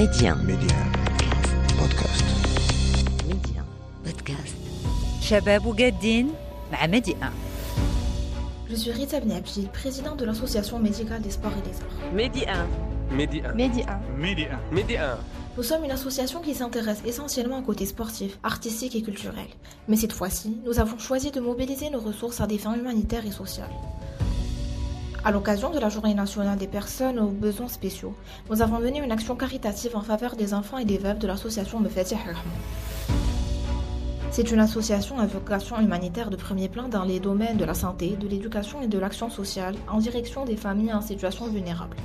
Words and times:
Médien. 0.00 0.34
Médien. 0.36 0.78
Podcast. 1.78 2.24
Médien. 3.28 3.62
Podcast. 4.02 4.56
Shabab 5.20 5.66
Ougaddine, 5.66 6.30
bah, 6.72 6.88
Médien. 6.88 7.16
Je 8.70 8.76
suis 8.76 8.92
Rita 8.92 9.20
Bniapji, 9.20 9.68
présidente 9.70 10.18
de 10.18 10.24
l'association 10.24 10.78
médicale 10.78 11.20
des 11.20 11.30
sports 11.30 11.52
et 11.52 11.68
des 11.68 11.76
arts. 11.82 12.14
Médien. 12.14 12.66
Médien. 13.10 13.52
Médien. 13.52 14.00
Médien. 14.16 14.58
Médien. 14.72 15.18
Nous 15.58 15.62
sommes 15.62 15.84
une 15.84 15.90
association 15.90 16.40
qui 16.40 16.54
s'intéresse 16.54 17.02
essentiellement 17.04 17.58
au 17.58 17.62
côté 17.62 17.84
sportif, 17.84 18.38
artistique 18.42 18.96
et 18.96 19.02
culturel. 19.02 19.48
Mais 19.86 19.96
cette 19.96 20.14
fois-ci, 20.14 20.56
nous 20.64 20.80
avons 20.80 20.96
choisi 20.96 21.30
de 21.30 21.40
mobiliser 21.40 21.90
nos 21.90 22.00
ressources 22.00 22.40
à 22.40 22.46
des 22.46 22.56
fins 22.56 22.74
humanitaires 22.74 23.26
et 23.26 23.32
sociales. 23.32 23.68
À 25.22 25.32
l'occasion 25.32 25.68
de 25.68 25.78
la 25.78 25.90
Journée 25.90 26.14
nationale 26.14 26.56
des 26.56 26.66
personnes 26.66 27.18
aux 27.18 27.28
besoins 27.28 27.68
spéciaux, 27.68 28.14
nous 28.48 28.62
avons 28.62 28.78
mené 28.78 29.00
une 29.00 29.12
action 29.12 29.36
caritative 29.36 29.94
en 29.94 30.00
faveur 30.00 30.34
des 30.34 30.54
enfants 30.54 30.78
et 30.78 30.86
des 30.86 30.96
veuves 30.96 31.18
de 31.18 31.26
l'association 31.26 31.78
Mefatih. 31.78 32.16
C'est 34.30 34.50
une 34.50 34.60
association 34.60 35.18
à 35.18 35.26
vocation 35.26 35.78
humanitaire 35.78 36.30
de 36.30 36.36
premier 36.36 36.70
plan 36.70 36.88
dans 36.88 37.04
les 37.04 37.20
domaines 37.20 37.58
de 37.58 37.66
la 37.66 37.74
santé, 37.74 38.16
de 38.18 38.26
l'éducation 38.26 38.80
et 38.80 38.86
de 38.86 38.98
l'action 38.98 39.28
sociale 39.28 39.74
en 39.92 39.98
direction 39.98 40.46
des 40.46 40.56
familles 40.56 40.94
en 40.94 41.02
situation 41.02 41.48
vulnérable. 41.48 41.98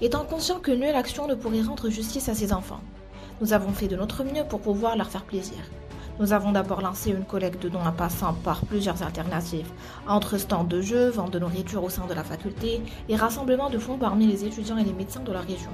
Étant 0.00 0.24
conscient 0.24 0.60
que 0.60 0.70
nulle 0.70 0.94
action 0.94 1.26
ne 1.26 1.34
pourrait 1.34 1.62
rendre 1.62 1.90
justice 1.90 2.28
à 2.28 2.34
ces 2.36 2.52
enfants, 2.52 2.80
nous 3.40 3.54
avons 3.54 3.72
fait 3.72 3.88
de 3.88 3.96
notre 3.96 4.22
mieux 4.22 4.44
pour 4.48 4.60
pouvoir 4.60 4.96
leur 4.96 5.10
faire 5.10 5.24
plaisir. 5.24 5.58
Nous 6.18 6.32
avons 6.32 6.52
d'abord 6.52 6.80
lancé 6.80 7.10
une 7.10 7.24
collecte 7.24 7.62
de 7.62 7.68
dons 7.68 7.84
en 7.84 7.92
passant 7.92 8.32
par 8.32 8.64
plusieurs 8.64 9.02
alternatives, 9.02 9.70
entre 10.08 10.38
stands 10.38 10.64
de 10.64 10.80
jeux, 10.80 11.10
vente 11.10 11.30
de 11.30 11.38
nourriture 11.38 11.84
au 11.84 11.90
sein 11.90 12.06
de 12.06 12.14
la 12.14 12.24
faculté 12.24 12.80
et 13.10 13.16
rassemblement 13.16 13.68
de 13.68 13.78
fonds 13.78 13.98
parmi 13.98 14.26
les 14.26 14.46
étudiants 14.46 14.78
et 14.78 14.84
les 14.84 14.94
médecins 14.94 15.20
de 15.20 15.32
la 15.32 15.40
région. 15.40 15.70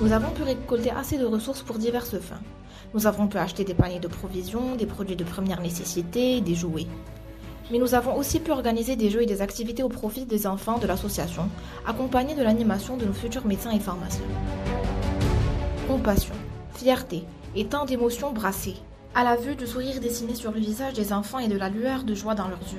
Nous 0.00 0.12
avons 0.12 0.30
pu 0.30 0.44
récolter 0.44 0.90
assez 0.90 1.18
de 1.18 1.26
ressources 1.26 1.60
pour 1.60 1.76
diverses 1.76 2.18
fins. 2.20 2.40
Nous 2.94 3.06
avons 3.06 3.26
pu 3.26 3.36
acheter 3.36 3.64
des 3.64 3.74
paniers 3.74 4.00
de 4.00 4.08
provisions, 4.08 4.76
des 4.76 4.86
produits 4.86 5.16
de 5.16 5.24
première 5.24 5.60
nécessité, 5.60 6.40
des 6.40 6.54
jouets. 6.54 6.86
Mais 7.70 7.78
nous 7.78 7.94
avons 7.94 8.16
aussi 8.16 8.40
pu 8.40 8.50
organiser 8.50 8.96
des 8.96 9.10
jeux 9.10 9.22
et 9.22 9.26
des 9.26 9.42
activités 9.42 9.82
au 9.82 9.90
profit 9.90 10.24
des 10.24 10.46
enfants 10.46 10.78
de 10.78 10.86
l'association, 10.86 11.50
accompagnés 11.86 12.34
de 12.34 12.42
l'animation 12.42 12.96
de 12.96 13.04
nos 13.04 13.12
futurs 13.12 13.46
médecins 13.46 13.72
et 13.72 13.78
pharmaciens. 13.78 14.24
Compassion, 15.86 16.34
fierté 16.74 17.24
et 17.54 17.66
tant 17.66 17.84
d'émotions 17.84 18.32
brassées, 18.32 18.76
à 19.14 19.24
la 19.24 19.36
vue 19.36 19.56
du 19.56 19.66
sourire 19.66 20.00
dessiné 20.00 20.34
sur 20.34 20.52
le 20.52 20.60
visage 20.60 20.94
des 20.94 21.12
enfants 21.12 21.38
et 21.38 21.48
de 21.48 21.58
la 21.58 21.68
lueur 21.68 22.04
de 22.04 22.14
joie 22.14 22.34
dans 22.34 22.48
leurs 22.48 22.58
yeux. 22.72 22.78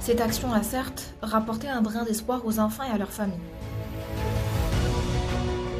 Cette 0.00 0.20
action 0.20 0.52
a 0.52 0.62
certes 0.62 1.14
rapporté 1.20 1.68
un 1.68 1.82
brin 1.82 2.04
d'espoir 2.04 2.46
aux 2.46 2.58
enfants 2.60 2.84
et 2.84 2.94
à 2.94 2.98
leurs 2.98 3.12
familles. 3.12 3.36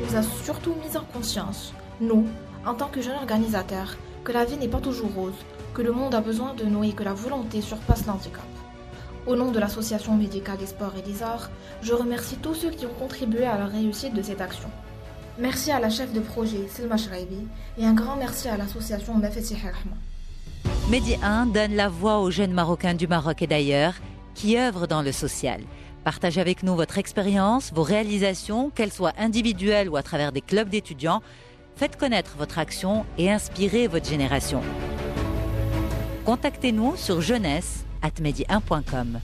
nous 0.07 0.17
a 0.17 0.23
surtout 0.23 0.75
mis 0.75 0.97
en 0.97 1.05
conscience, 1.05 1.73
nous, 2.01 2.27
en 2.67 2.75
tant 2.75 2.89
que 2.89 3.01
jeunes 3.01 3.17
organisateurs, 3.17 3.97
que 4.25 4.33
la 4.33 4.45
vie 4.45 4.57
n'est 4.57 4.69
pas 4.69 4.81
toujours 4.81 5.15
rose, 5.15 5.45
que 5.73 5.83
le 5.83 5.93
monde 5.93 6.15
a 6.15 6.21
besoin 6.21 6.55
de 6.55 6.65
nous 6.65 6.85
et 6.85 6.93
que 6.93 7.05
la 7.05 7.15
volonté 7.15 7.61
surpasse 7.61 8.07
l'handicap. 8.07 8.45
Au 9.27 9.37
nom 9.37 9.51
de 9.51 9.59
l'Association 9.59 10.15
médicale 10.15 10.59
des 10.59 10.67
sports 10.67 10.95
et 10.99 11.03
des 11.03 11.23
arts, 11.23 11.51
je 11.83 11.93
remercie 11.93 12.37
tous 12.37 12.55
ceux 12.55 12.71
qui 12.71 12.87
ont 12.87 12.95
contribué 12.99 13.45
à 13.45 13.59
la 13.59 13.67
réussite 13.67 14.15
de 14.15 14.23
cette 14.23 14.41
action. 14.41 14.71
Merci 15.41 15.71
à 15.71 15.79
la 15.79 15.89
chef 15.89 16.13
de 16.13 16.19
projet, 16.19 16.67
Selma 16.69 16.97
Shraibi, 16.97 17.47
et 17.79 17.87
un 17.87 17.95
grand 17.95 18.17
merci 18.17 18.49
à 18.49 18.57
l'association 18.57 19.15
Mafetih 19.15 19.55
Rahman. 19.55 19.97
Medi 20.91 21.15
1 21.23 21.47
donne 21.47 21.77
la 21.77 21.89
voix 21.89 22.19
aux 22.19 22.31
jeunes 22.33 22.53
Marocains 22.53 22.95
du 22.95 23.07
Maroc 23.07 23.41
et 23.43 23.47
d'ailleurs 23.47 23.95
qui 24.35 24.59
œuvrent 24.59 24.89
dans 24.89 25.01
le 25.01 25.13
social. 25.13 25.61
Partagez 26.03 26.41
avec 26.41 26.65
nous 26.65 26.75
votre 26.75 26.99
expérience, 26.99 27.73
vos 27.73 27.85
réalisations, 27.85 28.71
qu'elles 28.71 28.93
soient 28.93 29.13
individuelles 29.17 29.89
ou 29.89 29.97
à 29.97 30.03
travers 30.03 30.33
des 30.33 30.41
clubs 30.41 30.69
d'étudiants. 30.69 31.23
Faites 31.77 31.97
connaître 31.97 32.35
votre 32.37 32.59
action 32.59 33.05
et 33.17 33.31
inspirez 33.31 33.87
votre 33.87 34.09
génération. 34.09 34.61
Contactez-nous 36.25 36.97
sur 36.97 37.21
jeunesse 37.21 37.85
at 38.03 38.21
medi1.com. 38.21 39.21